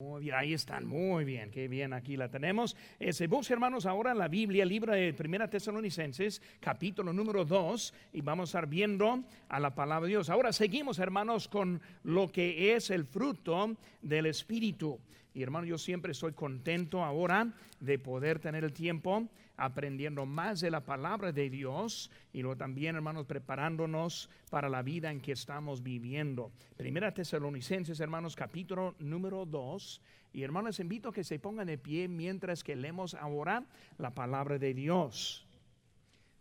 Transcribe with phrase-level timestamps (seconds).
[0.00, 2.76] Muy bien, ahí están, muy bien, qué bien, aquí la tenemos.
[3.00, 8.20] Ese vos hermanos ahora en la Biblia, libro de Primera Tesalonicenses, capítulo número 2, y
[8.20, 10.30] vamos a estar viendo a la palabra de Dios.
[10.30, 15.00] Ahora seguimos hermanos con lo que es el fruto del Espíritu.
[15.38, 20.68] Y hermano, yo siempre estoy contento ahora de poder tener el tiempo aprendiendo más de
[20.68, 25.84] la palabra de Dios y luego también, hermanos, preparándonos para la vida en que estamos
[25.84, 26.50] viviendo.
[26.76, 30.02] Primera Tesalonicenses, hermanos, capítulo número 2.
[30.32, 33.64] Y hermanos, invito a que se pongan de pie mientras que leemos ahora
[33.96, 35.46] la palabra de Dios.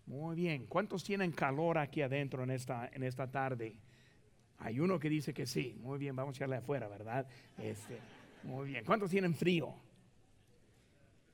[0.07, 0.65] Muy bien.
[0.65, 3.77] ¿Cuántos tienen calor aquí adentro en esta, en esta tarde?
[4.57, 5.77] Hay uno que dice que sí.
[5.81, 7.27] Muy bien, vamos a echarle afuera, ¿verdad?
[7.59, 7.99] Este,
[8.43, 8.85] muy bien.
[8.85, 9.73] ¿Cuántos tienen frío?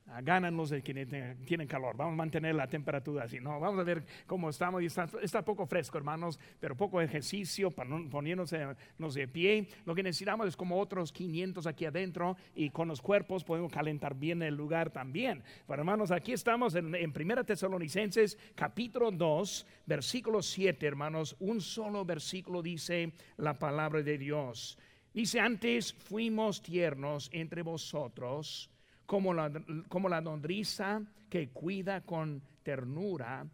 [0.06, 1.06] Ah, ganan los que
[1.46, 1.96] tienen calor.
[1.96, 3.40] Vamos a mantener la temperatura así.
[3.40, 4.82] No, vamos a ver cómo estamos.
[4.82, 9.66] está, poco fresco, hermanos, pero poco ejercicio para poniéndonos de pie.
[9.86, 14.14] Lo que necesitamos es como otros 500 aquí adentro y con los cuerpos podemos calentar
[14.14, 15.42] bien el lugar también.
[15.66, 21.34] Pero hermanos, aquí estamos en, en Primera Tesalonicenses, capítulo 2, versículo 7, hermanos.
[21.40, 24.78] Un solo versículo dice la palabra de Dios.
[25.14, 28.68] Dice, antes fuimos tiernos entre vosotros
[29.06, 29.48] como la,
[29.88, 33.46] como la nodriza que cuida con ternura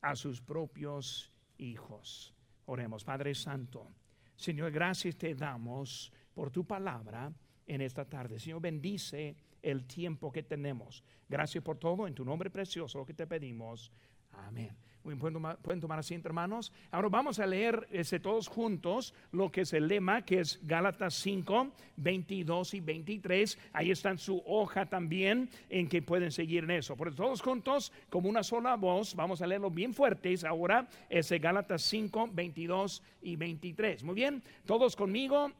[0.00, 2.34] a sus propios hijos.
[2.66, 3.86] Oremos, Padre Santo.
[4.34, 7.32] Señor, gracias te damos por tu palabra
[7.64, 8.40] en esta tarde.
[8.40, 11.04] Señor, bendice el tiempo que tenemos.
[11.28, 12.08] Gracias por todo.
[12.08, 13.92] En tu nombre precioso lo que te pedimos.
[14.32, 14.76] Amén.
[15.04, 16.72] ¿Pueden tomar, asiento, hermanos?
[16.90, 21.12] Ahora vamos a leer ese, todos juntos lo que es el lema, que es Gálatas
[21.16, 23.58] 5, 22 y 23.
[23.74, 26.96] Ahí está en su hoja también, en que pueden seguir en eso.
[26.96, 30.42] Por todos juntos, como una sola voz, vamos a leerlo bien fuertes.
[30.42, 34.04] Ahora, ese Gálatas 5, 22 y 23.
[34.04, 35.52] Muy bien, todos conmigo,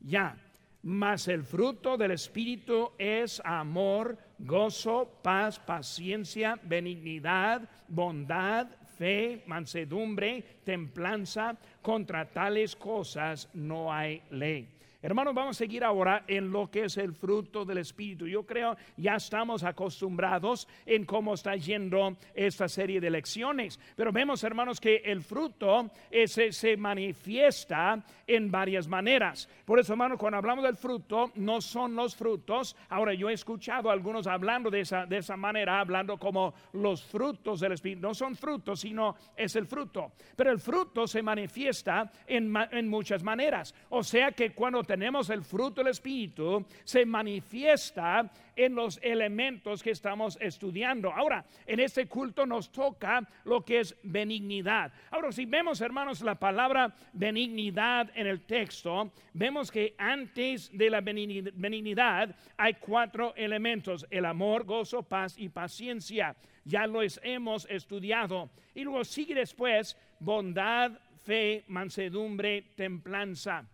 [0.00, 0.36] ya.
[0.82, 8.68] Mas el fruto del Espíritu es amor, gozo, paz, paciencia, benignidad, bondad,
[8.98, 14.77] fe, mansedumbre, templanza, contra tales cosas no hay ley.
[15.00, 18.26] Hermanos, vamos a seguir ahora en lo que es el fruto del Espíritu.
[18.26, 24.42] Yo creo ya estamos acostumbrados en cómo está yendo esta serie de lecciones, pero vemos,
[24.42, 29.48] hermanos, que el fruto ese se manifiesta en varias maneras.
[29.64, 32.74] Por eso, hermanos, cuando hablamos del fruto, no son los frutos.
[32.88, 37.04] Ahora, yo he escuchado a algunos hablando de esa, de esa manera, hablando como los
[37.04, 38.02] frutos del Espíritu.
[38.02, 40.10] No son frutos, sino es el fruto.
[40.34, 43.72] Pero el fruto se manifiesta en, en muchas maneras.
[43.90, 49.90] O sea que cuando tenemos el fruto del Espíritu, se manifiesta en los elementos que
[49.90, 51.12] estamos estudiando.
[51.12, 54.90] Ahora, en este culto nos toca lo que es benignidad.
[55.10, 61.02] Ahora, si vemos, hermanos, la palabra benignidad en el texto, vemos que antes de la
[61.02, 66.34] benignidad hay cuatro elementos, el amor, gozo, paz y paciencia.
[66.64, 68.50] Ya los hemos estudiado.
[68.74, 70.92] Y luego sigue después bondad,
[71.24, 73.68] fe, mansedumbre, templanza.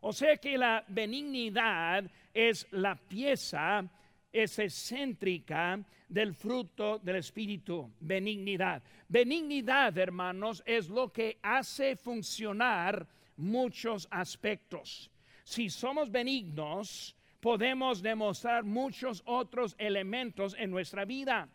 [0.00, 3.84] O sea que la benignidad es la pieza,
[4.32, 8.82] es excéntrica del fruto del Espíritu, benignidad.
[9.08, 15.10] Benignidad, hermanos, es lo que hace funcionar muchos aspectos.
[15.44, 21.48] Si somos benignos, podemos demostrar muchos otros elementos en nuestra vida.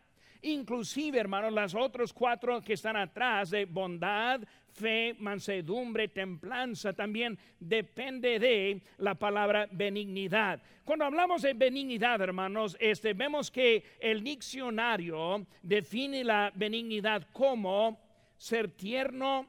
[0.43, 4.41] Inclusive, hermanos, las otros cuatro que están atrás de bondad,
[4.73, 10.61] fe, mansedumbre, templanza, también depende de la palabra benignidad.
[10.83, 18.01] Cuando hablamos de benignidad, hermanos, este, vemos que el diccionario define la benignidad como
[18.35, 19.47] ser tierno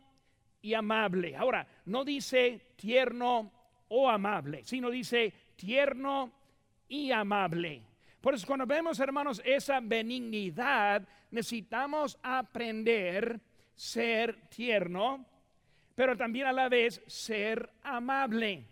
[0.62, 1.34] y amable.
[1.34, 3.53] Ahora, no dice tierno
[3.88, 6.32] o amable, sino dice tierno
[6.87, 7.82] y amable.
[8.25, 13.39] Por eso cuando vemos, hermanos, esa benignidad, necesitamos aprender
[13.75, 15.27] ser tierno,
[15.95, 18.65] pero también a la vez ser amable.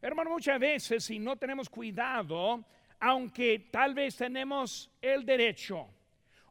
[0.00, 2.64] Hermano, muchas veces si no tenemos cuidado,
[2.98, 5.88] aunque tal vez tenemos el derecho,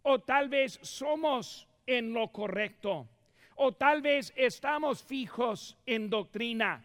[0.04, 3.08] o tal vez somos en lo correcto,
[3.56, 6.84] o tal vez estamos fijos en doctrina,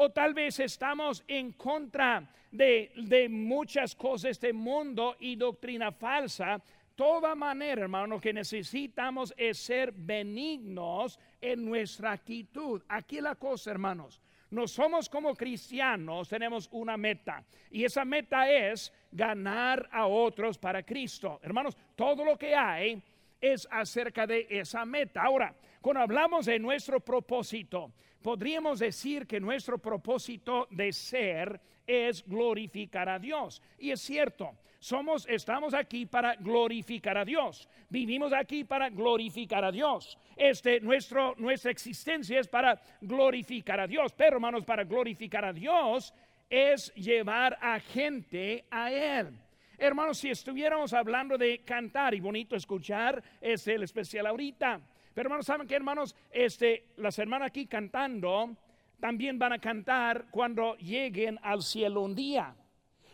[0.00, 2.22] o tal vez estamos en contra
[2.52, 6.62] de, de muchas cosas de este mundo y doctrina falsa,
[6.94, 12.80] toda manera, hermano, que necesitamos es ser benignos en nuestra actitud.
[12.88, 14.22] Aquí la cosa, hermanos.
[14.50, 17.44] No somos como cristianos, tenemos una meta.
[17.70, 21.40] Y esa meta es ganar a otros para Cristo.
[21.42, 23.02] Hermanos, todo lo que hay
[23.40, 25.22] es acerca de esa meta.
[25.22, 27.92] Ahora, cuando hablamos de nuestro propósito,
[28.22, 33.62] podríamos decir que nuestro propósito de ser es glorificar a Dios.
[33.78, 37.68] Y es cierto, somos, estamos aquí para glorificar a Dios.
[37.88, 40.16] Vivimos aquí para glorificar a Dios.
[40.36, 44.12] Este, nuestro, nuestra existencia es para glorificar a Dios.
[44.12, 46.14] Pero hermanos, para glorificar a Dios
[46.48, 49.36] es llevar a gente a Él.
[49.78, 54.80] Hermanos, si estuviéramos hablando de cantar y bonito escuchar, es el especial ahorita.
[55.18, 56.14] Pero hermanos, ¿saben qué, hermanos?
[56.30, 58.56] Este, las hermanas aquí cantando
[59.00, 62.54] también van a cantar cuando lleguen al cielo un día.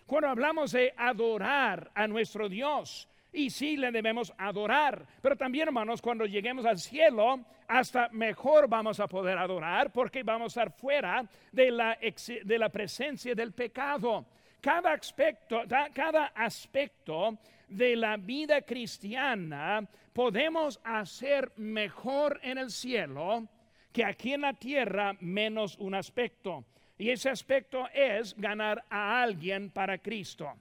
[0.05, 6.03] Cuando hablamos de adorar a nuestro Dios, y sí le debemos adorar, pero también hermanos,
[6.03, 11.27] cuando lleguemos al cielo, hasta mejor vamos a poder adorar porque vamos a estar fuera
[11.53, 11.97] de la,
[12.45, 14.27] de la presencia del pecado.
[14.61, 15.63] Cada aspecto,
[15.95, 17.39] cada aspecto
[17.77, 23.49] de la vida cristiana podemos hacer mejor en el cielo
[23.93, 26.65] que aquí en la tierra menos un aspecto.
[26.97, 30.53] Y ese aspecto es ganar a alguien para Cristo.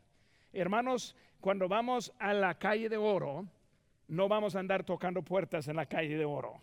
[0.52, 3.46] Hermanos, cuando vamos a la calle de oro,
[4.08, 6.62] no vamos a andar tocando puertas en la calle de oro.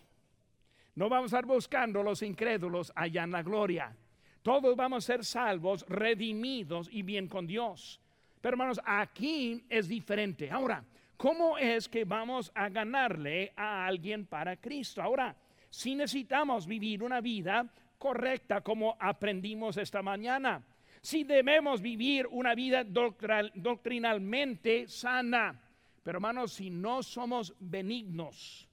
[0.94, 3.96] No vamos a estar buscando los incrédulos allá en la gloria.
[4.42, 8.00] Todos vamos a ser salvos, redimidos y bien con Dios.
[8.40, 10.50] Pero hermanos, aquí es diferente.
[10.50, 10.84] Ahora,
[11.16, 15.02] ¿cómo es que vamos a ganarle a alguien para Cristo?
[15.02, 15.36] Ahora,
[15.68, 17.66] si necesitamos vivir una vida
[17.98, 20.62] correcta como aprendimos esta mañana,
[21.02, 25.60] si debemos vivir una vida doctrinalmente sana,
[26.02, 28.68] pero hermanos, si no somos benignos,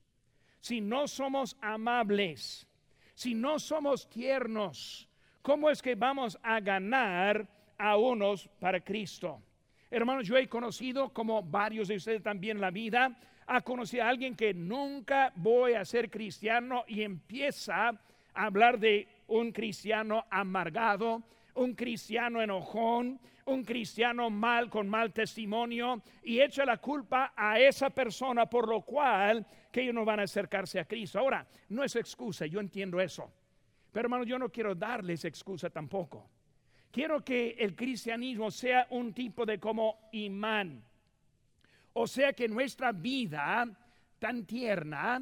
[0.61, 2.67] si no somos amables,
[3.13, 5.07] si no somos tiernos,
[5.41, 7.47] ¿cómo es que vamos a ganar
[7.77, 9.41] a unos para Cristo?
[9.89, 14.09] Hermanos, yo he conocido, como varios de ustedes también en la vida, a conocer a
[14.09, 17.99] alguien que nunca voy a ser cristiano y empieza a
[18.33, 21.23] hablar de un cristiano amargado,
[21.55, 27.89] un cristiano enojón, un cristiano mal con mal testimonio y echa la culpa a esa
[27.89, 31.19] persona por lo cual que ellos no van a acercarse a Cristo.
[31.19, 33.31] Ahora, no es excusa, yo entiendo eso.
[33.93, 36.29] Pero hermano, yo no quiero darles excusa tampoco.
[36.91, 40.83] Quiero que el cristianismo sea un tipo de como imán.
[41.93, 43.67] O sea que nuestra vida
[44.19, 45.21] tan tierna,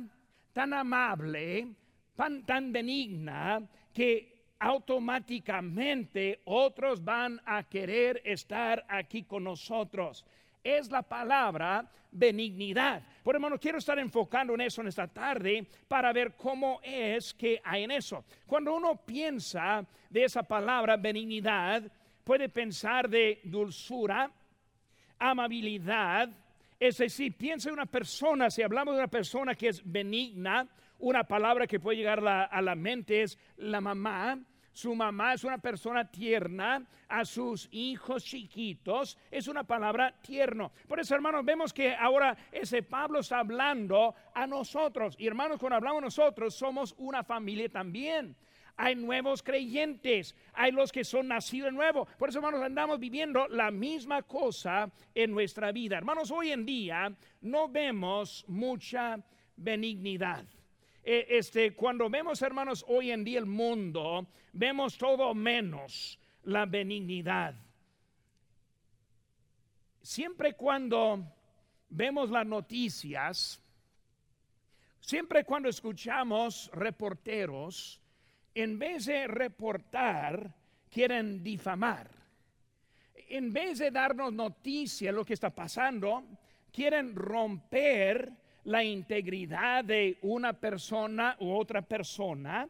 [0.54, 1.68] tan amable,
[2.16, 3.62] tan, tan benigna,
[3.94, 10.26] que automáticamente otros van a querer estar aquí con nosotros.
[10.66, 13.04] Es la palabra benignidad.
[13.22, 17.62] Por hermano, quiero estar enfocando en eso en esta tarde para ver cómo es que
[17.64, 18.26] hay en eso.
[18.48, 21.84] Cuando uno piensa de esa palabra benignidad,
[22.24, 24.32] puede pensar de dulzura,
[25.20, 26.30] amabilidad,
[26.80, 31.26] es decir, piensa en una persona, si hablamos de una persona que es benigna, una
[31.26, 34.40] palabra que puede llegar a la, mente es la mamá,
[34.76, 40.74] su mamá es una persona tierna, a sus hijos chiquitos es una palabra tierno.
[40.86, 45.16] Por eso, hermanos, vemos que ahora ese Pablo está hablando a nosotros.
[45.18, 48.36] Y hermanos, cuando hablamos nosotros, somos una familia también.
[48.76, 52.06] Hay nuevos creyentes, hay los que son nacidos de nuevo.
[52.18, 55.98] Por eso, hermanos, andamos viviendo la misma cosa en nuestra vida.
[55.98, 59.24] Hermanos, hoy en día no vemos mucha
[59.56, 60.46] benignidad.
[61.08, 67.54] Eh, este, cuando vemos, hermanos, hoy en día el mundo, vemos todo menos la benignidad.
[70.02, 71.24] Siempre cuando
[71.90, 73.62] vemos las noticias,
[75.00, 78.02] siempre cuando escuchamos reporteros,
[78.56, 80.56] en vez de reportar,
[80.90, 82.10] quieren difamar.
[83.30, 86.24] En vez de darnos noticia de lo que está pasando,
[86.72, 88.32] quieren romper
[88.66, 92.70] la integridad de una persona u otra persona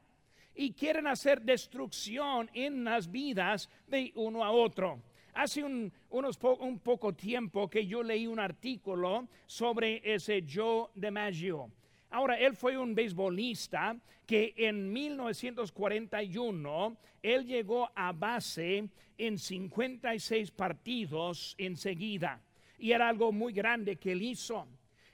[0.53, 5.01] y quieren hacer destrucción en las vidas de uno a otro.
[5.33, 11.69] Hace un, unos un poco tiempo que yo leí un artículo sobre ese Joe DiMaggio.
[12.11, 18.87] Ahora, él fue un beisbolista que en 1941 él llegó a base
[19.17, 22.41] en 56 partidos enseguida.
[22.77, 24.65] Y era algo muy grande que él hizo.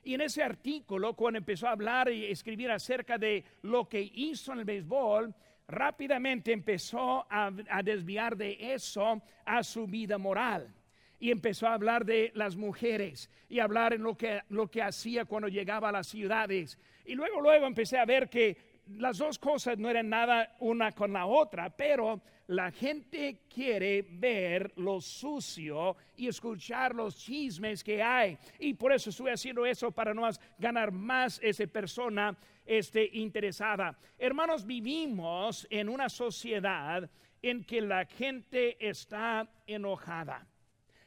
[0.04, 4.54] Y en ese artículo, cuando empezó a hablar y escribir acerca de lo que hizo
[4.54, 5.34] en el béisbol,
[5.68, 7.52] rápidamente empezó a,
[7.84, 10.74] desviar de eso a su vida moral.
[11.20, 15.26] Y empezó a hablar de las mujeres y hablar en lo que, lo que hacía
[15.26, 16.80] cuando llegaba a las ciudades.
[17.06, 21.14] Y luego, luego empecé a ver que las dos cosas no eran nada una con
[21.14, 28.38] la otra, pero la gente quiere ver lo sucio y escuchar los chismes que hay.
[28.60, 33.98] Y por eso estoy haciendo eso para no ganar más esa persona este, interesada.
[34.18, 37.10] Hermanos, vivimos en una sociedad
[37.42, 40.46] en que la gente está enojada.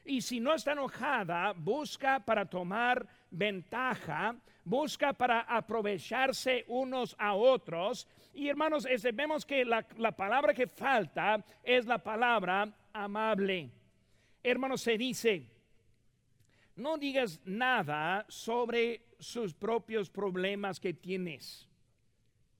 [0.04, 8.08] Y si no está enojada, busca para tomar ventaja, busca para aprovecharse unos a otros.
[8.32, 13.70] Y hermanos, este, vemos que la, la palabra que falta es la palabra amable.
[14.42, 15.46] Hermanos, se dice,
[16.76, 21.68] no digas nada sobre sus propios problemas que tienes,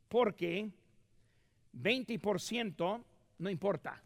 [0.09, 0.71] porque
[1.75, 3.05] 20%
[3.39, 4.01] no importa.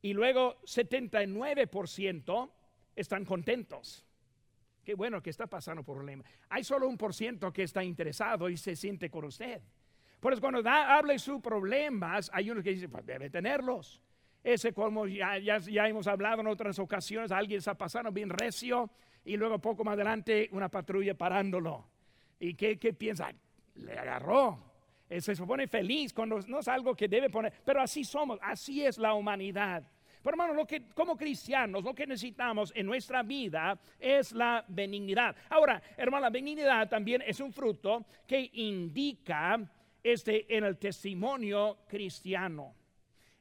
[0.00, 2.50] Y luego 79%
[2.94, 4.04] están contentos.
[4.88, 6.24] Qué bueno que está pasando por problema.
[6.48, 9.60] Hay solo un por ciento que está interesado y se siente con usted.
[10.18, 14.00] Por eso cuando da, hable sus problemas, hay unos que dicen, pues debe tenerlos.
[14.42, 18.90] Ese como ya, ya, ya, hemos hablado en otras ocasiones, alguien está pasando bien recio
[19.26, 21.84] y luego poco más adelante una patrulla parándolo.
[22.40, 23.30] ¿Y qué, qué piensa?
[23.74, 24.58] Le agarró.
[25.18, 28.96] Se pone feliz cuando no es algo que debe poner, pero así somos, así es
[28.96, 29.86] la humanidad.
[30.28, 35.34] Hermano, lo que como cristianos, lo que necesitamos en nuestra vida es la benignidad.
[35.48, 39.58] Ahora, hermano, la benignidad también es un fruto que indica
[40.02, 42.74] este en el testimonio cristiano.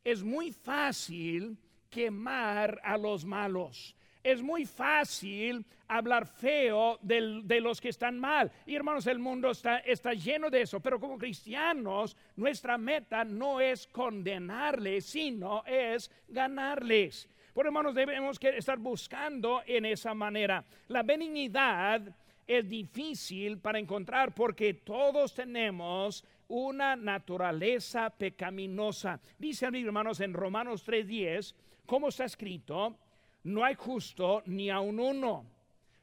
[0.03, 1.57] Es muy fácil
[1.89, 3.95] quemar a los malos
[4.31, 8.51] es muy fácil hablar feo de los que están mal.
[8.65, 10.81] Y hermanos, el mundo está, está lleno de eso.
[10.81, 17.29] Pero como cristianos, nuestra meta no es condenarles, sino es ganarles.
[17.53, 20.65] Por hermanos, debemos estar buscando en esa manera.
[20.89, 22.01] La benignidad
[22.45, 29.21] es difícil para encontrar porque todos tenemos una naturaleza pecaminosa.
[29.37, 31.55] Dice mi hermanos en Romanos 3:10,
[31.85, 32.97] como está escrito,
[33.47, 35.45] no hay justo ni a un uno.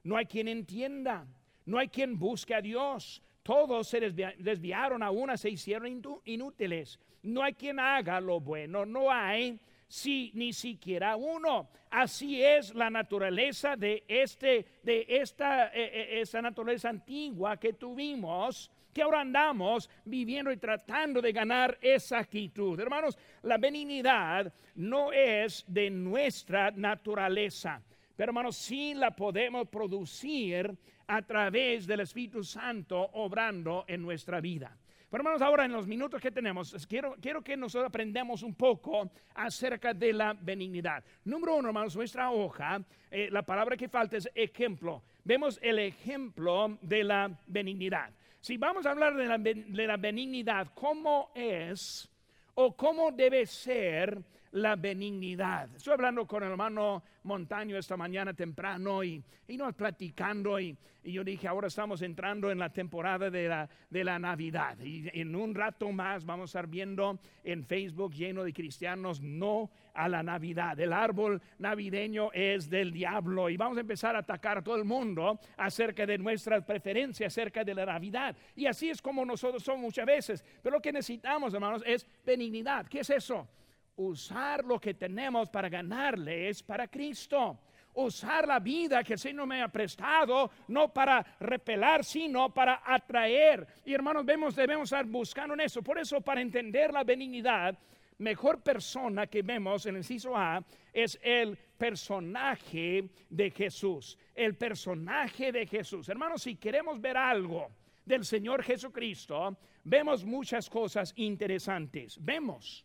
[0.02, 1.26] No hay quien entienda.
[1.66, 3.22] No hay quien busque a Dios.
[3.42, 6.98] Todos se desviaron a una, se hicieron inútiles.
[7.22, 8.86] No hay quien haga lo bueno.
[8.86, 11.68] No hay si ni siquiera uno.
[11.90, 18.70] Así es la naturaleza de este, de esta, e, e, esa naturaleza antigua que tuvimos
[18.94, 22.78] que ahora andamos viviendo y tratando de ganar esa actitud.
[22.78, 27.82] Hermanos, la benignidad no es de nuestra naturaleza,
[28.16, 30.74] pero hermanos, sí la podemos producir
[31.06, 34.76] a través del Espíritu Santo obrando en nuestra vida.
[35.10, 39.10] Pero hermanos, ahora en los minutos que tenemos, quiero, quiero que nosotros aprendamos un poco
[39.34, 41.04] acerca de la benignidad.
[41.24, 45.02] Número uno, hermanos, nuestra hoja, eh, la palabra que falta es ejemplo.
[45.22, 48.10] Vemos el ejemplo de la benignidad.
[48.44, 52.06] Si vamos a hablar de la, benignidad, ¿cómo es
[52.54, 54.22] o cómo debe ser
[54.54, 55.68] la benignidad?
[55.74, 61.12] Estoy hablando con el hermano Montaño esta mañana temprano y, y nos platicando y, y,
[61.12, 65.34] yo dije, ahora estamos entrando en la temporada de la, de la Navidad y en
[65.34, 70.22] un rato más vamos a estar viendo en Facebook lleno de cristianos no a la
[70.22, 70.78] Navidad.
[70.78, 74.84] El árbol navideño es del diablo y vamos a empezar a atacar a todo el
[74.84, 78.36] mundo acerca de nuestras preferencias, acerca de la Navidad.
[78.54, 80.44] Y así es como nosotros somos muchas veces.
[80.62, 82.86] Pero lo que necesitamos, hermanos, es benignidad.
[82.86, 83.48] ¿Qué es eso?
[83.96, 87.58] Usar lo que tenemos para ganarles para Cristo
[87.94, 93.66] usar la vida que el Señor me ha prestado, no para repelar, sino para atraer.
[93.84, 95.82] Y hermanos, vemos, debemos estar buscando en eso.
[95.82, 97.78] Por eso, para entender la benignidad,
[98.18, 104.18] mejor persona que vemos en el inciso A es el personaje de Jesús.
[104.34, 106.08] El personaje de Jesús.
[106.08, 107.70] Hermanos, si queremos ver algo
[108.04, 112.18] del Señor Jesucristo, vemos muchas cosas interesantes.
[112.20, 112.84] Vemos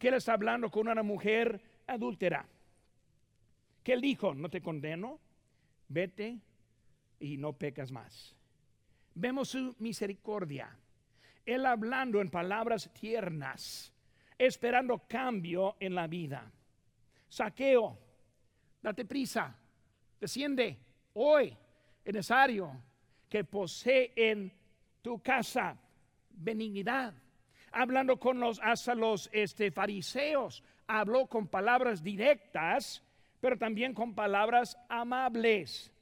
[0.00, 2.46] que Él está hablando con una mujer adúltera.
[3.84, 5.20] Que Él dijo, no te condeno,
[5.88, 6.40] vete
[7.20, 8.34] y no pecas más.
[9.14, 10.74] Vemos su misericordia.
[11.44, 13.92] Él hablando en palabras tiernas
[14.38, 16.50] esperando cambio en la vida.
[17.28, 17.98] Saqueo,
[18.82, 19.54] date prisa,
[20.18, 20.78] desciende
[21.12, 21.54] hoy,
[22.02, 22.72] es necesario
[23.28, 24.50] que posee en
[25.02, 25.76] tu casa
[26.30, 27.12] benignidad.
[27.72, 33.02] Hablando con los hasta los este, fariseos, habló con palabras directas,
[33.40, 35.92] pero también con palabras amables.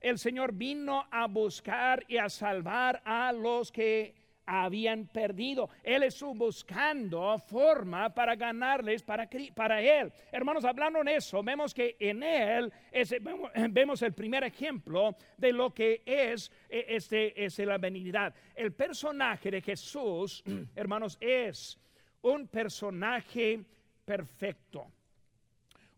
[0.00, 4.14] El Señor vino a buscar y a salvar a los que
[4.46, 5.70] habían perdido.
[5.82, 10.12] Él estuvo buscando forma para ganarles para, para Él.
[10.30, 12.72] Hermanos, hablando en eso, vemos que en Él
[13.70, 18.34] vemos, el primer ejemplo de lo que es, e, este, es la benignidad.
[18.54, 20.42] El personaje de Jesús,
[20.74, 21.78] hermanos, es
[22.22, 23.60] un personaje
[24.04, 24.86] perfecto,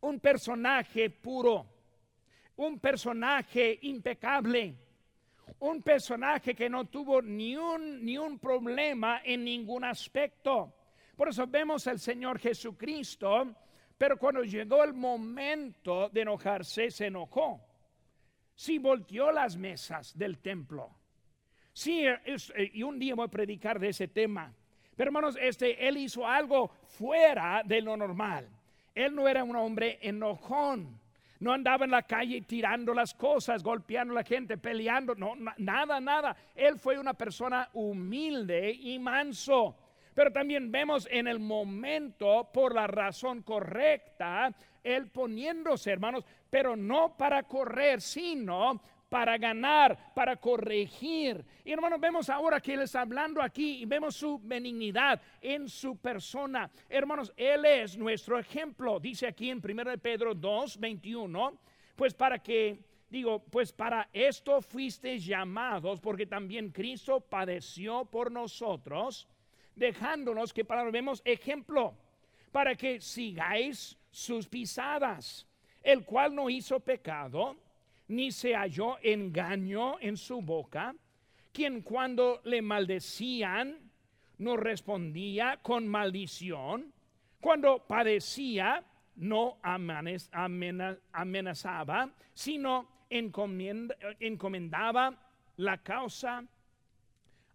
[0.00, 1.66] un personaje puro,
[2.56, 4.83] un personaje impecable
[5.60, 10.74] un personaje que no tuvo ni un, ni un problema en ningún aspecto.
[11.16, 13.54] Por eso vemos al Señor Jesucristo,
[13.96, 17.60] pero cuando llegó el momento de enojarse, se enojó.
[18.54, 20.90] Sí volteó las mesas del templo.
[21.72, 24.54] Sí, eh, y un día voy a predicar de ese tema.
[24.96, 28.48] Pero hermanos, este, él hizo algo fuera de lo normal.
[28.94, 31.00] Él no era un hombre enojón.
[31.40, 35.14] No andaba en la calle tirando las cosas, golpeando a la gente, peleando.
[35.14, 36.36] No, nada, nada.
[36.54, 39.76] Él fue una persona humilde y manso.
[40.14, 47.16] Pero también vemos en el momento, por la razón correcta, él poniéndose, hermanos, pero no
[47.16, 48.80] para correr, sino
[49.14, 51.44] para ganar, para corregir.
[51.64, 55.96] Y hermanos, vemos ahora que Él está hablando aquí y vemos su benignidad en su
[55.98, 56.68] persona.
[56.88, 58.98] Hermanos, Él es nuestro ejemplo.
[58.98, 61.56] Dice aquí en 1 Pedro 2, 21,
[61.94, 62.76] pues para que,
[63.08, 69.28] digo, pues para esto fuisteis llamados, porque también Cristo padeció por nosotros,
[69.76, 71.94] dejándonos que para vemos ejemplo,
[72.50, 75.46] para que sigáis sus pisadas,
[75.84, 77.62] el cual no hizo pecado
[78.08, 80.94] ni se halló engaño en su boca,
[81.52, 83.90] quien cuando le maldecían
[84.38, 86.92] no respondía con maldición,
[87.40, 88.84] cuando padecía
[89.16, 89.58] no
[91.12, 95.16] amenazaba, sino encomendaba
[95.56, 96.44] la causa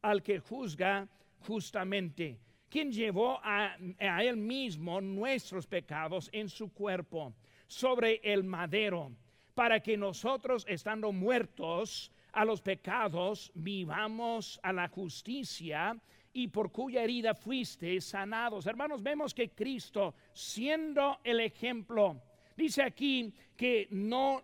[0.01, 1.07] al que juzga
[1.45, 2.39] justamente,
[2.69, 3.75] quien llevó a,
[4.21, 7.33] él mismo nuestros pecados en su cuerpo
[7.67, 9.11] sobre el madero
[9.59, 15.99] para que nosotros, estando muertos a los pecados, vivamos a la justicia
[16.31, 18.67] y por cuya herida fuiste sanados.
[18.67, 22.21] Hermanos, vemos que Cristo, siendo el ejemplo,
[22.55, 24.43] dice aquí que no,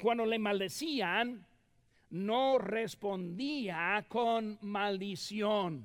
[0.00, 1.44] cuando le maldecían,
[2.10, 5.84] no respondía con maldición.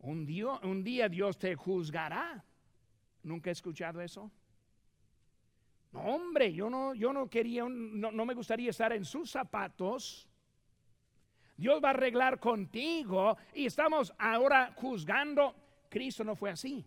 [0.00, 2.44] Un día, un día Dios te juzgará.
[3.22, 4.32] ¿Nunca he escuchado eso?
[6.04, 10.28] Hombre, yo no, yo no quería, no, no me gustaría estar en sus zapatos.
[11.56, 15.54] Dios va a arreglar contigo y estamos ahora juzgando.
[15.88, 16.84] Cristo no fue así.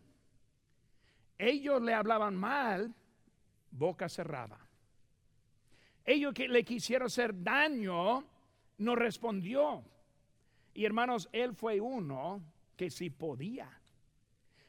[1.37, 2.93] Ellos le hablaban mal,
[3.71, 4.59] boca cerrada.
[6.05, 8.25] Ellos que le quisieron hacer daño,
[8.77, 9.83] no respondió.
[10.73, 12.41] Y hermanos, él fue uno
[12.75, 13.69] que sí podía.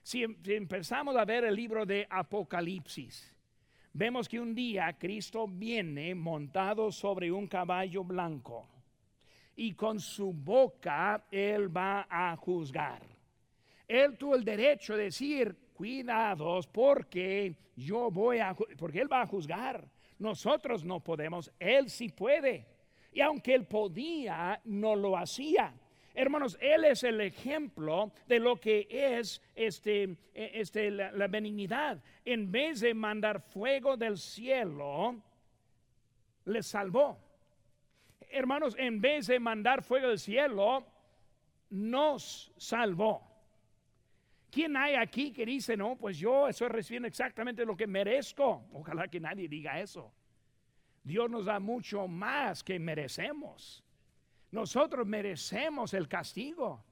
[0.02, 3.34] si empezamos a ver el libro de Apocalipsis,
[3.92, 8.68] vemos que un día Cristo viene montado sobre un caballo blanco
[9.56, 13.02] y con su boca Él va a juzgar.
[13.86, 19.26] Él tuvo el derecho de decir, cuidados porque yo voy a, porque Él va a
[19.26, 19.88] juzgar.
[20.18, 22.66] Nosotros no podemos, Él sí puede.
[23.12, 25.74] Y aunque Él podía, no lo hacía.
[26.14, 32.02] Hermanos, Él es el ejemplo de lo que es este, e, este, la, benignidad.
[32.24, 35.22] En vez de mandar fuego del cielo,
[36.44, 37.18] le salvó.
[38.30, 40.86] Hermanos, en vez de mandar fuego del cielo,
[41.70, 43.28] nos salvó.
[44.50, 48.66] ¿Quién hay aquí que dice, no, pues yo estoy recibiendo exactamente lo que merezco?
[48.72, 50.12] Ojalá que nadie diga eso.
[51.04, 53.84] Dios nos da mucho más que merecemos.
[54.52, 56.84] Nosotros merecemos el castigo,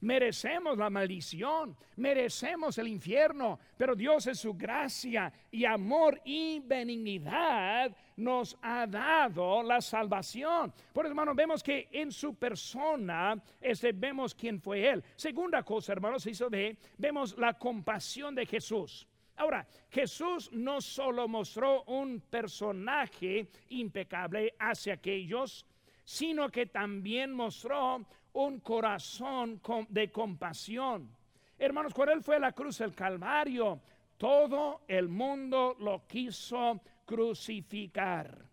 [0.00, 7.94] merecemos la maldición, merecemos el infierno, pero Dios en su gracia y amor y benignidad
[8.16, 10.72] nos ha dado la salvación.
[10.92, 15.02] Por eso, hermanos, vemos que en su persona este, vemos quién fue Él.
[15.16, 19.06] Segunda cosa, hermanos, hizo de, vemos la compasión de Jesús.
[19.36, 25.64] Ahora, Jesús no solo mostró un personaje impecable hacia aquellos
[26.10, 31.08] sino que también mostró un corazón de compasión.
[31.56, 33.80] Hermanos, cuando Él fue a la cruz del Calvario,
[34.16, 38.44] todo el mundo lo quiso crucificar.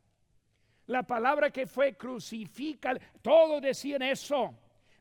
[0.85, 4.53] La palabra que fue crucificar, todos decían eso.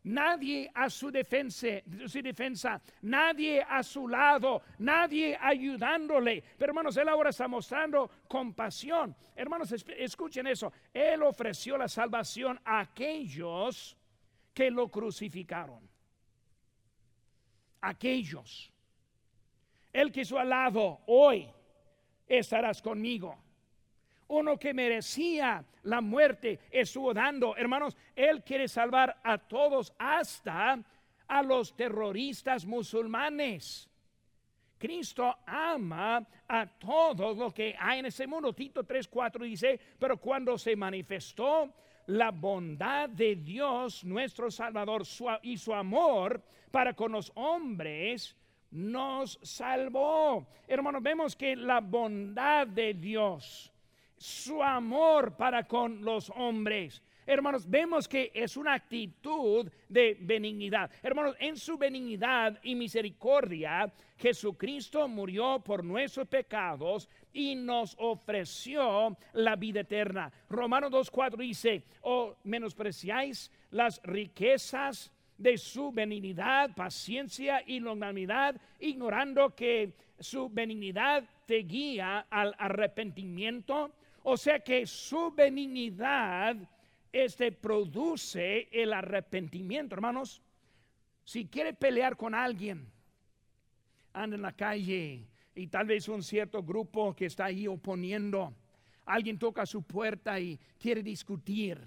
[0.06, 1.66] Nadie a su defensa,
[2.06, 6.44] su defensa, nadie a su lado, nadie ayudándole.
[6.56, 9.16] Pero hermanos, él ahora está mostrando compasión.
[9.34, 10.72] Hermanos, escuchen eso.
[10.94, 13.96] Él ofreció la salvación a aquellos
[14.54, 15.80] que lo crucificaron.
[17.80, 18.72] Aquellos.
[19.92, 21.48] El que su al lado hoy
[22.28, 23.36] estarás conmigo.
[24.28, 27.56] Uno que merecía la muerte estuvo dando.
[27.56, 30.78] Hermanos, Él quiere salvar a todos hasta
[31.28, 33.88] a los terroristas musulmanes.
[34.78, 38.52] Cristo ama a todos lo que hay en ese mundo.
[38.52, 41.72] Tito 3:4 dice, pero cuando se manifestó
[42.06, 45.02] la bondad de Dios, nuestro Salvador,
[45.42, 48.36] y su amor para con los hombres,
[48.70, 50.46] nos salvó.
[50.68, 53.72] Hermanos, vemos que la bondad de Dios,
[54.16, 60.88] su amor para con los hombres, Hermanos, vemos que es una actitud de benignidad.
[61.02, 69.56] Hermanos, en su benignidad y misericordia, Jesucristo murió por nuestros pecados y nos ofreció la
[69.56, 70.32] vida eterna.
[70.48, 79.94] Romanos 2.4 dice, o menospreciáis las riquezas de su benignidad, paciencia y longanimidad, ignorando que
[80.20, 83.92] su benignidad te guía al arrepentimiento.
[84.28, 86.56] O sea que su benignidad
[87.12, 89.94] este produce el arrepentimiento.
[89.94, 90.42] Hermanos,
[91.22, 92.90] si quiere pelear con alguien,
[94.12, 98.52] anda en la calle y tal vez un cierto grupo que está ahí oponiendo,
[99.04, 101.78] alguien toca su puerta y quiere discutir.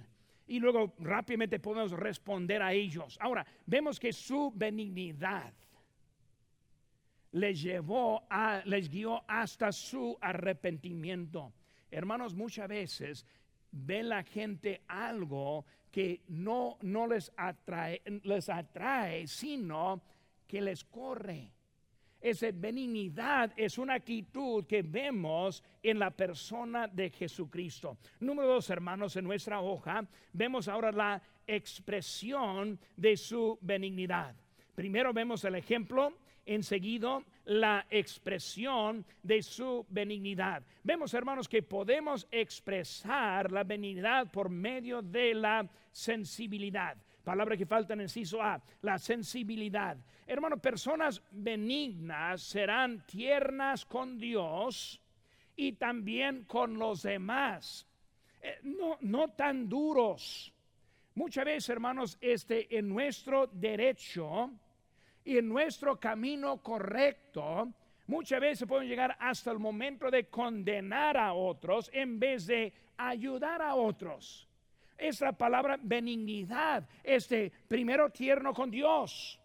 [0.47, 3.17] Y luego rápidamente podemos responder a ellos.
[3.19, 5.51] Ahora, vemos que su benignidad
[7.33, 11.51] les llevó a, les guió hasta su arrepentimiento.
[11.91, 13.25] Hermanos, muchas veces
[13.71, 20.01] ve la gente algo que no, no les, atrae, les atrae, sino
[20.47, 21.51] que les corre.
[22.21, 27.97] Esa benignidad es una actitud que vemos en la persona de Jesucristo.
[28.19, 34.35] Número dos, hermanos, en nuestra hoja vemos ahora la expresión de su benignidad.
[34.79, 36.13] Primero vemos el ejemplo,
[36.45, 40.63] enseguida la expresión de su benignidad.
[40.85, 46.95] Vemos, hermanos, que podemos expresar la benignidad por medio de la sensibilidad.
[47.25, 49.97] Palabra que falta en el inciso A, la sensibilidad.
[50.25, 55.01] Hermanos, personas benignas serán tiernas con Dios
[55.57, 57.85] y también con los demás.
[58.41, 60.53] Eh, no, no tan duros.
[61.15, 64.53] Muchas veces, hermanos, este en nuestro derecho
[65.29, 67.71] y en nuestro camino correcto,
[68.07, 73.61] muchas veces podemos llegar hasta el momento de condenar a otros en vez de ayudar
[73.61, 74.49] a otros.
[74.97, 79.39] Es la palabra benignidad, este primero tierno con Dios.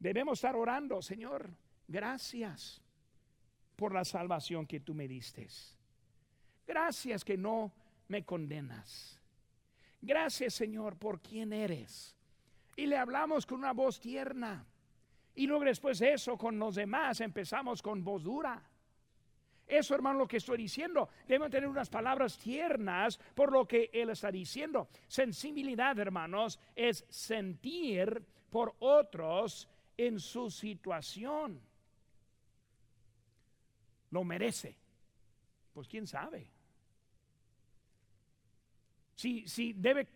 [0.00, 1.48] Debemos estar orando, Señor,
[1.86, 2.82] gracias
[3.76, 5.46] por la salvación que tú me diste.
[6.66, 7.72] Gracias que no
[8.08, 9.20] me condenas.
[10.02, 12.13] Gracias, Señor, por quien eres
[12.76, 14.66] y le hablamos con una voz tierna.
[15.34, 18.62] Y luego después de eso con los demás empezamos con voz dura.
[19.66, 21.08] Eso, hermano, lo que estoy diciendo.
[21.26, 24.88] Debemos tener unas palabras tiernas por lo que Él está diciendo.
[25.08, 31.60] Sensibilidad, hermanos, es sentir por otros en su situación.
[34.10, 34.76] ¿Lo merece?
[35.72, 36.50] Pues quién sabe.
[39.16, 40.06] Si, si debe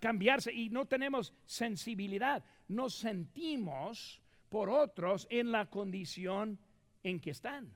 [0.00, 6.58] cambiarse y no tenemos sensibilidad, nos sentimos por otros en la condición
[7.02, 7.72] en que están.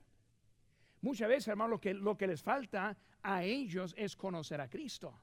[1.02, 5.14] Muchas veces, hermano, lo que, lo que les falta a ellos es conocer a Cristo.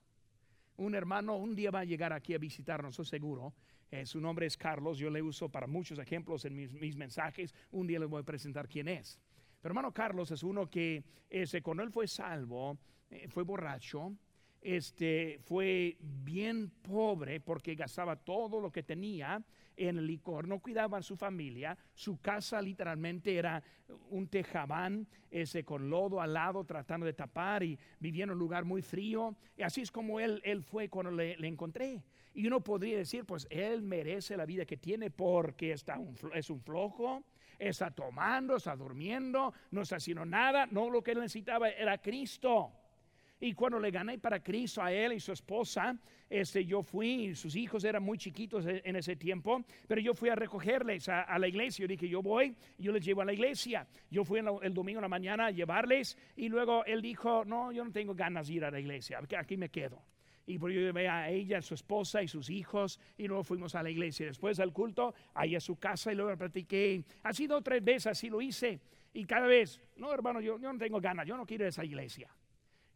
[0.78, 3.54] Un hermano un día va a llegar aquí a visitarnos, soy seguro.
[3.90, 7.54] Eh, su nombre es Carlos, yo le uso para muchos ejemplos en mis, mensajes.
[7.72, 9.20] Un día les voy a presentar quién es.
[9.62, 12.78] Pero hermano Carlos es uno que ese, cuando él fue salvo,
[13.10, 14.16] eh, fue borracho,
[14.62, 19.44] este, fue bien pobre porque gastaba todo lo que tenía
[19.78, 23.64] en licor, no cuidaba a su familia, su casa literalmente era
[24.10, 28.66] un tejabán ese con lodo al lado tratando de tapar y vivía en un lugar
[28.66, 29.36] muy frío.
[29.56, 32.04] Y así es como él, él fue cuando le, encontré.
[32.34, 36.00] Y uno podría decir, pues él merece la vida que tiene porque está
[36.34, 37.24] es un flojo,
[37.60, 40.66] está tomando, está durmiendo, no está haciendo nada.
[40.68, 42.72] No, lo que él necesitaba era Cristo.
[43.40, 45.96] Y cuando le gané para Cristo a él y su esposa,
[46.28, 50.30] este, yo fui, sus hijos eran muy chiquitos e, en ese tiempo, pero yo fui
[50.30, 51.84] a recogerles a, la iglesia.
[51.84, 53.88] Yo dije, yo voy, yo les llevo a la iglesia.
[54.10, 57.86] Yo fui el domingo en la mañana a llevarles y luego él dijo, no, yo
[57.86, 60.02] no tengo ganas de ir a la iglesia, aquí me quedo.
[60.48, 63.76] Y por yo llevé a ella, a su esposa y sus hijos, y luego fuimos
[63.76, 64.26] a la iglesia.
[64.26, 67.04] Después del culto, ahí a su casa, y luego platiqué.
[67.24, 68.80] Ha sido tres veces, así lo hice.
[69.14, 71.70] Y cada vez, no, hermano, yo, yo no tengo ganas, yo no quiero ir a
[71.70, 72.30] esa iglesia.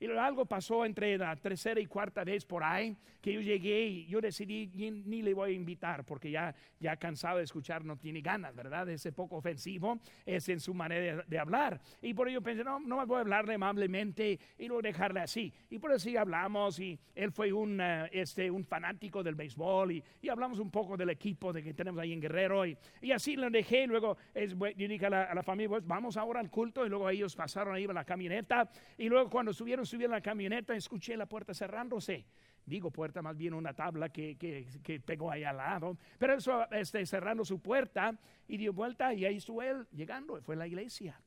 [0.01, 4.07] Y algo pasó entre la tercera y cuarta vez por ahí que yo llegué y
[4.07, 4.65] yo decidí
[5.05, 8.89] ni, le voy a invitar porque ya, ya cansado de escuchar, no tiene ganas, ¿verdad?
[8.89, 11.79] Es poco ofensivo, es en su manera de, hablar.
[12.01, 15.53] Y por ello pensé, no, no me voy a hablarle amablemente y luego dejarle así.
[15.69, 19.91] Y por eso sí hablamos y él fue un, eh, este, un fanático del béisbol
[19.91, 23.11] y, y, hablamos un poco del equipo de que tenemos ahí en Guerrero y, y
[23.11, 23.85] así lo dejé.
[23.85, 26.89] Luego es, yo dije a la, a la familia, pues vamos ahora al culto y
[26.89, 30.73] luego ellos pasaron ahí a la camioneta y luego cuando subieron subí a la camioneta,
[30.73, 32.25] escuché la puerta cerrándose.
[32.65, 35.97] Digo puerta, más bien una tabla que, que, pegó ahí al lado.
[36.17, 40.41] Pero eso, este, cerrando su puerta y dio vuelta y ahí estuvo él llegando.
[40.41, 41.19] Fue la iglesia.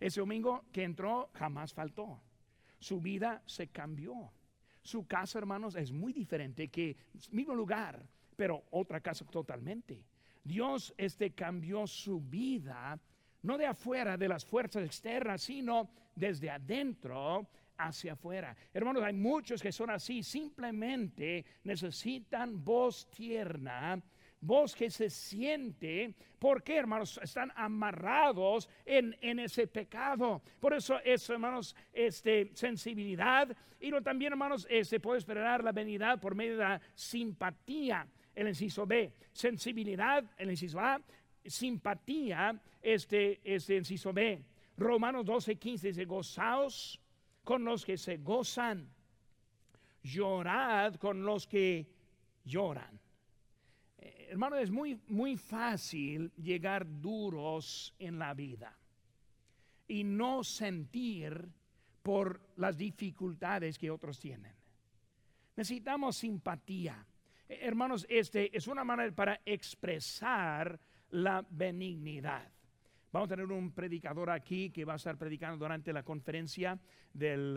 [0.00, 2.22] Ese domingo que entró jamás faltó.
[2.78, 4.32] Su vida se cambió.
[4.82, 6.96] Su casa, hermanos, es muy diferente que
[7.32, 10.04] mismo lugar, pero otra casa totalmente.
[10.44, 12.98] Dios este cambió su vida
[13.42, 18.56] no de afuera de las fuerzas externas, sino desde adentro hacia afuera.
[18.72, 24.00] Hermanos, hay muchos que son así, simplemente necesitan voz tierna,
[24.40, 30.42] voz que se siente, porque hermanos están amarrados en, ese pecado.
[30.60, 35.72] Por eso es, hermanos, este, sensibilidad y no, también, hermanos, se este, puede esperar la
[35.72, 38.06] venida por medio de la simpatía.
[38.34, 41.00] El inciso B, sensibilidad, el inciso A,
[41.44, 44.42] simpatía, este, este inciso B.
[44.76, 47.00] Romanos 12, 15 dice, gozaos
[47.46, 48.92] con los que se gozan,
[50.02, 51.86] llorad con los que
[52.44, 52.98] lloran.
[53.98, 58.76] Eh, hermano, es muy, muy fácil llegar duros en la vida
[59.86, 61.48] y no sentir
[62.02, 64.52] por las dificultades que otros tienen.
[65.54, 67.06] Necesitamos simpatía.
[67.48, 70.80] Eh, hermanos, este es una manera para expresar
[71.10, 72.55] la benignidad.
[73.16, 76.78] Vamos a tener un predicador aquí que va a estar predicando durante la conferencia
[77.14, 77.54] del,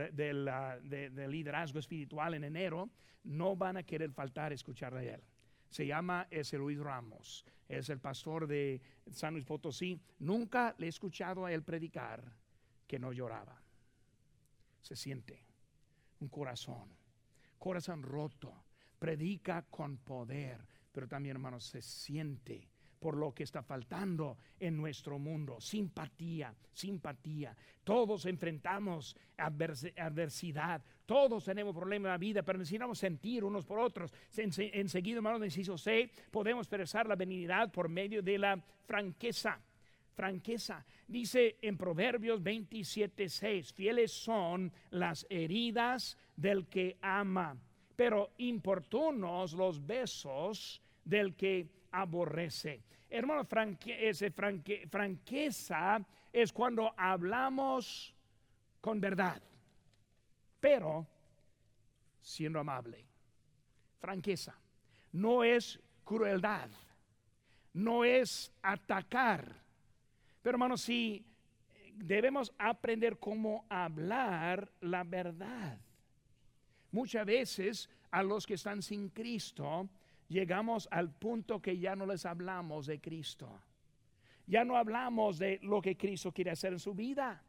[1.28, 2.89] liderazgo espiritual en enero.
[3.26, 5.22] No van a querer faltar escuchar a él.
[5.69, 7.45] Se llama ese Luis Ramos.
[7.67, 8.80] Es el pastor de
[9.12, 10.00] San Luis Potosí.
[10.19, 12.24] Nunca le he escuchado a él predicar
[12.88, 13.62] que no lloraba.
[14.80, 15.43] Se siente
[16.22, 16.88] un corazón,
[17.58, 18.63] corazón roto.
[18.98, 22.69] Predica con poder, pero también, hermanos, se siente
[23.00, 25.60] por lo que está faltando en nuestro mundo.
[25.60, 27.56] Simpatía, simpatía.
[27.84, 34.14] Todos enfrentamos adversidad, todos tenemos problemas en la vida, pero necesitamos sentir unos por otros.
[34.36, 39.60] enseguida, hermano, necesito C, podemos expresar la benignidad por medio de la franqueza.
[40.14, 40.86] Franqueza.
[41.08, 47.56] Dice en Proverbios 27, 6, fieles son las heridas del que ama,
[47.96, 52.84] pero importunos los besos del que aborrece.
[53.10, 53.45] Hermano,
[54.89, 58.13] franqueza es cuando hablamos
[58.82, 59.41] con verdad,
[60.60, 61.08] pero
[62.21, 63.06] siendo amable.
[63.99, 64.56] Franqueza
[65.13, 66.69] no es crueldad,
[67.73, 69.56] no es atacar.
[70.41, 71.25] Pero hermano, si
[71.95, 75.78] debemos aprender cómo hablar la verdad.
[76.91, 79.89] Muchas veces a los que están sin Cristo
[80.30, 83.62] llegamos al punto que ya no les hablamos de Cristo.
[84.48, 87.44] Ya no hablamos de lo que Cristo quiere hacer en su vida.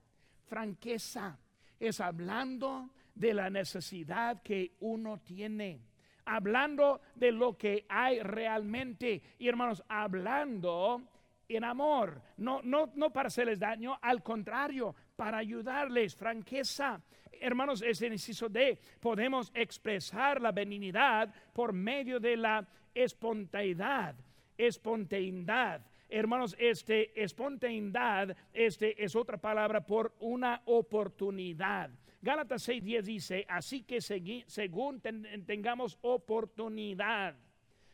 [0.47, 1.39] Franqueza
[1.79, 5.81] es hablando de la necesidad que uno tiene.
[6.27, 9.23] Hablando de lo que hay realmente.
[9.39, 11.03] Y hermanos, hablando
[11.49, 12.23] en amor.
[12.37, 16.17] No, no, no para hacerles daño, al contrario, para ayudarles.
[16.17, 16.99] Franqueza
[17.43, 18.79] hermanos, es el inciso D.
[19.01, 24.15] Podemos expresar la benignidad por medio de la espontaneidad.
[24.57, 25.83] Espontaneidad.
[26.09, 31.91] Hermanos, este espontaneidad este es otra palabra por una oportunidad.
[32.23, 35.03] Gálatas 6:10 dice, así que según
[35.47, 37.35] tengamos oportunidad,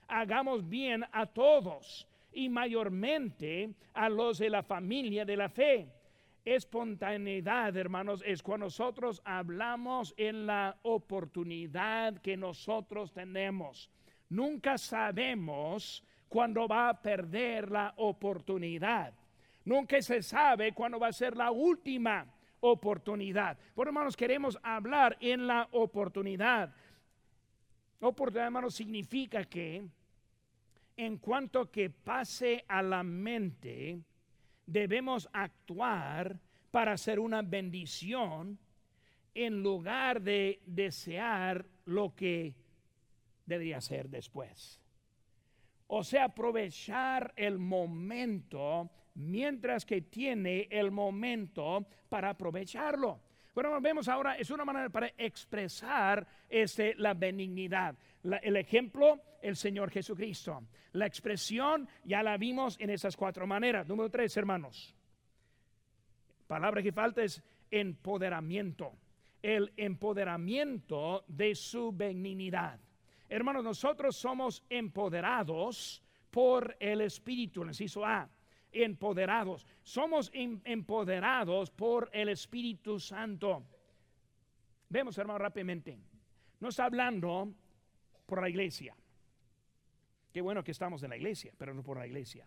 [0.06, 5.88] hagamos bien a todos y mayormente a los de la familia de la fe
[6.46, 13.90] Espontaneidad, hermanos, es cuando nosotros hablamos en la oportunidad que nosotros tenemos.
[14.28, 19.12] Nunca sabemos cuándo va a perder la oportunidad.
[19.64, 23.59] Nunca se sabe cuándo va a ser la última oportunidad.
[23.74, 26.72] Por hermanos, queremos hablar en la oportunidad.
[27.98, 29.85] Oportunidad, hermanos, significa que
[30.96, 33.98] en cuanto que pase a la mente,
[34.66, 36.38] debemos actuar
[36.70, 38.59] para hacer una bendición
[39.35, 42.55] en lugar de desear lo que
[43.44, 44.81] debería ser después.
[45.88, 53.20] O sea, aprovechar el momento mientras que tiene el momento para aprovecharlo.
[53.57, 57.97] Bueno, vemos ahora, es una manera para expresar este, la benignidad.
[58.42, 60.62] el ejemplo, el Señor Jesucristo.
[60.92, 63.88] La expresión ya la vimos en esas cuatro maneras.
[63.88, 64.95] Número tres, hermanos.
[66.47, 68.92] Palabra que falta es empoderamiento.
[69.40, 72.79] El empoderamiento de su benignidad.
[73.27, 78.29] Hermanos, nosotros somos empoderados por el Espíritu, el inciso A
[78.82, 79.66] empoderados.
[79.82, 83.64] Somos em, empoderados por el Espíritu Santo.
[84.88, 85.98] Vemos, hermano, rápidamente.
[86.60, 87.52] No está hablando
[88.26, 88.96] por la iglesia.
[90.32, 92.46] Qué bueno que estamos en la iglesia, pero no por la iglesia.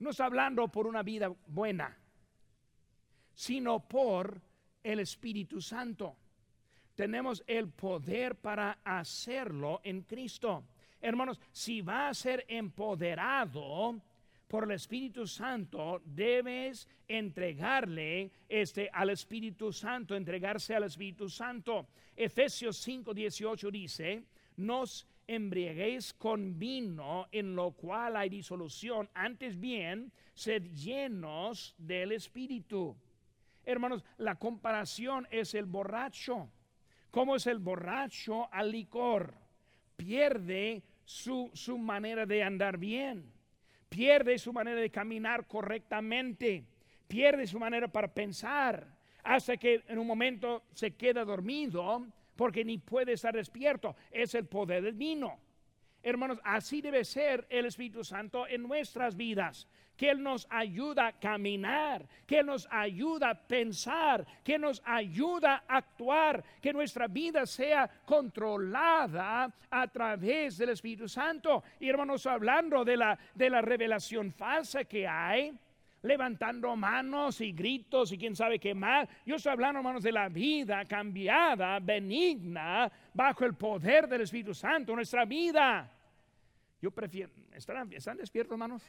[0.00, 1.96] No está hablando por una vida buena,
[3.32, 4.40] sino por
[4.82, 6.16] el Espíritu Santo.
[6.94, 10.64] Tenemos el poder para hacerlo en Cristo.
[11.00, 14.00] Hermanos, si va a ser empoderado,
[14.48, 21.88] por el Espíritu Santo, debes entregarle este al Espíritu Santo, entregarse al Espíritu Santo.
[22.14, 24.24] Efesios 5, 18 dice,
[24.56, 32.96] nos embriaguéis con vino en lo cual hay disolución, antes bien, sed llenos del Espíritu.
[33.64, 36.50] Hermanos, la comparación es el borracho.
[37.10, 39.34] ¿Cómo es el borracho al licor?
[39.96, 43.33] Pierde su, su manera de andar bien
[43.88, 46.64] pierde su manera de caminar correctamente,
[47.08, 48.86] pierde su manera para pensar,
[49.22, 53.96] hasta que en un momento se queda dormido porque ni puede estar despierto.
[54.10, 55.38] Es el poder del vino.
[56.04, 61.12] Hermanos, así debe ser el Espíritu Santo en nuestras vidas que Él nos ayuda a
[61.12, 67.46] caminar, que Él nos ayuda a pensar, que nos ayuda a actuar, que nuestra vida
[67.46, 71.62] sea controlada a través del Espíritu Santo.
[71.80, 75.56] Y hermanos, hablando de la, de la revelación falsa que hay,
[76.04, 79.08] levantando manos y gritos y quién sabe qué más.
[79.24, 84.94] Yo estoy hablando, hermanos, de la vida cambiada, benigna, bajo el poder del Espíritu Santo,
[84.94, 85.90] nuestra vida.
[86.80, 88.82] Yo prefiero, ¿están, ¿están despiertos, hermanos?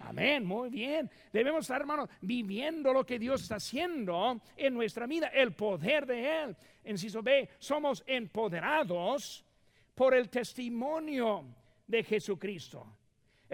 [0.00, 1.10] Amén, muy bien.
[1.32, 6.42] Debemos estar, hermanos, viviendo lo que Dios está haciendo en nuestra vida, el poder de
[6.42, 6.56] Él.
[6.82, 9.44] Enciso B, somos empoderados
[9.94, 11.44] por el testimonio
[11.86, 12.86] de Jesucristo.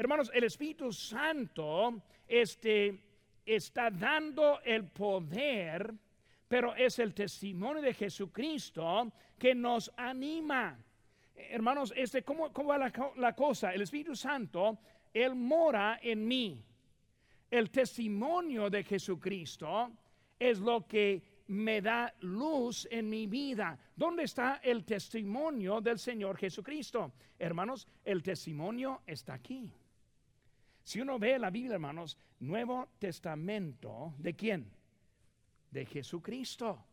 [0.00, 3.02] Hermanos, el Espíritu Santo este,
[3.44, 5.92] está dando el poder,
[6.48, 10.82] pero es el testimonio de Jesucristo que nos anima.
[11.34, 13.74] Hermanos, este, ¿cómo, cómo va la, la cosa?
[13.74, 14.78] El Espíritu Santo
[15.12, 16.64] él mora en mí.
[17.50, 19.90] El testimonio de Jesucristo
[20.38, 23.78] es lo que me da luz en mi vida.
[23.94, 27.12] ¿Dónde está el testimonio del Señor Jesucristo?
[27.38, 29.70] Hermanos, el testimonio está aquí.
[30.82, 34.70] Si uno ve la Biblia, hermanos, Nuevo Testamento, ¿de quién?
[35.70, 36.84] De Jesucristo.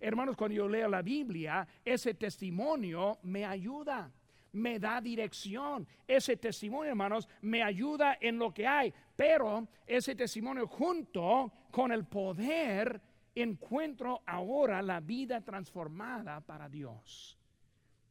[0.00, 4.10] Hermanos, cuando yo leo la Biblia, ese testimonio me ayuda
[4.52, 5.86] me da dirección.
[6.06, 8.92] Ese testimonio, hermanos, me ayuda en lo que hay.
[9.16, 13.00] Pero ese testimonio junto con el poder,
[13.34, 17.38] encuentro ahora la vida transformada para Dios.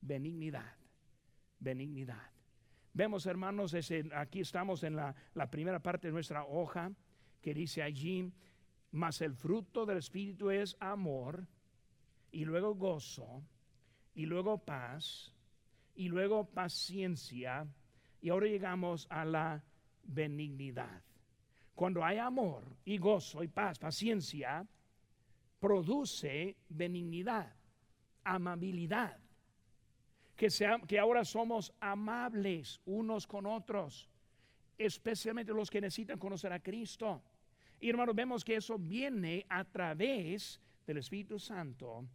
[0.02, 0.76] Benignidad,
[1.60, 2.32] benignidad.
[2.94, 3.76] Vemos, hermanos,
[4.14, 6.92] aquí estamos en la, la primera parte de nuestra hoja
[7.42, 8.32] que dice allí,
[8.92, 11.48] mas el fruto del Espíritu es amor,
[12.32, 13.44] y luego gozo,
[14.14, 15.34] y luego paz,
[15.96, 17.68] y luego paciencia
[18.22, 19.64] y ahora llegamos a la
[20.04, 21.02] benignidad.
[21.76, 24.68] Cuando hay amor y gozo y paz, paciencia,
[25.60, 27.54] produce benignidad,
[28.24, 29.18] amabilidad.
[30.40, 34.08] Que, sea, que ahora somos amables unos con otros,
[34.78, 37.22] especialmente los que necesitan conocer a Cristo.
[37.82, 42.08] Y hermanos, vemos que eso viene a través del Espíritu Santo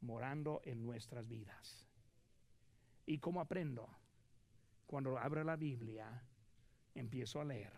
[0.00, 1.86] morando en nuestras vidas.
[3.06, 3.88] ¿Y cómo aprendo?
[4.86, 6.24] Cuando abro la Biblia,
[6.96, 7.72] empiezo a leer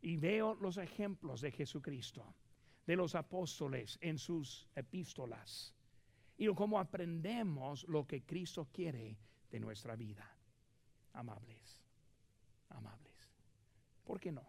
[0.00, 2.34] y veo los ejemplos de Jesucristo,
[2.84, 5.72] de los apóstoles en sus epístolas
[6.42, 9.16] y cómo aprendemos lo que Cristo quiere
[9.48, 10.28] de nuestra vida.
[11.12, 11.80] Amables,
[12.70, 13.32] amables.
[14.02, 14.44] ¿Por qué no?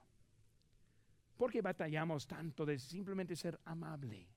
[1.38, 4.27] ¿Por qué batallamos tanto de simplemente ser amable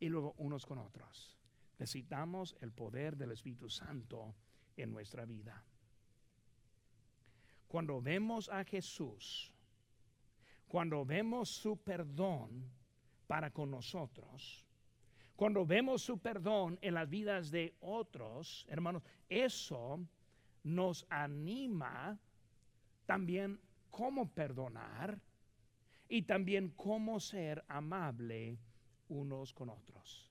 [0.00, 1.38] y luego unos con otros?
[1.78, 4.34] Necesitamos el poder del Espíritu Santo
[4.76, 5.62] en nuestra vida.
[7.68, 9.52] Cuando vemos a Jesús,
[10.66, 12.68] cuando vemos su perdón
[13.28, 14.67] para con nosotros,
[15.38, 20.04] cuando vemos su perdón en las vidas de otros, hermanos, eso
[20.64, 22.18] nos anima
[23.06, 25.16] también cómo perdonar
[26.08, 28.58] y también cómo ser amable
[29.10, 30.28] unos con otros.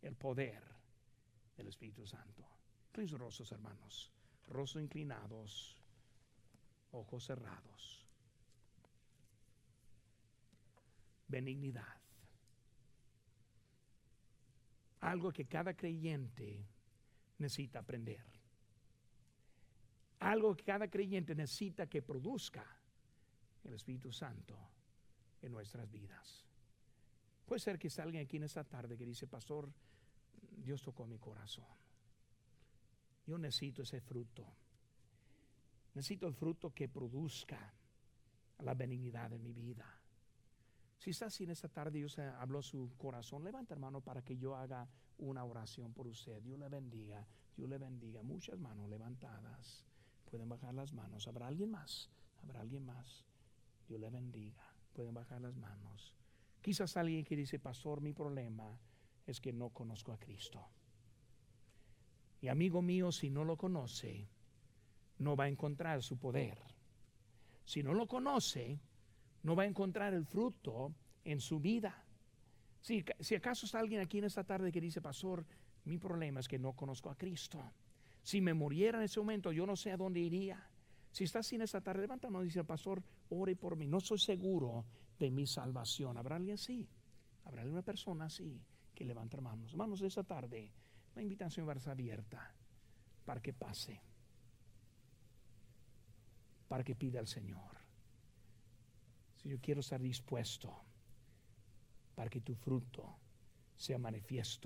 [0.00, 0.62] El poder
[1.56, 2.46] del Espíritu Santo.
[2.90, 4.12] Inclinen rostros, hermanos.
[4.46, 5.76] Rostros inclinados,
[6.92, 8.06] ojos cerrados.
[11.26, 12.05] Benignidad.
[15.00, 16.66] Algo que cada creyente
[17.38, 18.24] necesita aprender.
[20.20, 22.64] Algo que cada creyente necesita que produzca
[23.64, 24.56] el Espíritu Santo
[25.42, 26.46] en nuestras vidas.
[27.44, 29.70] Puede ser que salga aquí en esta tarde que dice, pastor,
[30.56, 31.64] Dios tocó mi corazón.
[33.26, 34.46] Yo necesito ese fruto.
[35.94, 37.72] Necesito el fruto que produzca
[38.60, 39.86] la benignidad en mi vida.
[40.98, 44.56] Si está así en esta tarde, Dios habló su corazón, levanta hermano para que yo
[44.56, 44.88] haga
[45.18, 46.42] una oración por usted.
[46.42, 47.26] Dios le bendiga,
[47.56, 48.22] Dios le bendiga.
[48.22, 49.84] Muchas manos levantadas.
[50.30, 51.28] Pueden bajar las manos.
[51.28, 52.10] ¿Habrá alguien más?
[52.42, 53.24] ¿Habrá alguien más?
[53.88, 54.62] Dios le bendiga.
[54.92, 56.14] Pueden bajar las manos.
[56.62, 58.76] Quizás alguien que dice, pastor, mi problema
[59.26, 60.66] es que no conozco a Cristo.
[62.40, 64.28] Y amigo mío, si no lo conoce,
[65.18, 66.58] no va a encontrar su poder.
[67.64, 68.80] Si no lo conoce,
[69.46, 70.92] no va a encontrar el fruto
[71.24, 72.04] en su vida.
[72.80, 75.46] Si, si acaso está alguien aquí en esta tarde que dice, pastor,
[75.84, 77.62] mi problema es que no conozco a Cristo.
[78.24, 80.68] Si me muriera en ese momento, yo no sé a dónde iría.
[81.12, 83.86] Si está así en esta tarde, levanta y dice, pastor, ore por mí.
[83.86, 84.84] No soy seguro
[85.16, 86.18] de mi salvación.
[86.18, 86.88] ¿Habrá alguien así?
[87.44, 88.60] ¿Habrá alguna persona así
[88.96, 89.70] que levanta manos?
[89.70, 90.72] Hermanos, esta tarde
[91.14, 92.52] la invitación va a estar abierta
[93.24, 94.02] para que pase,
[96.66, 97.75] para que pida al Señor.
[99.46, 100.74] Yo quiero estar dispuesto
[102.16, 103.16] para que tu fruto
[103.76, 104.64] sea manifiesto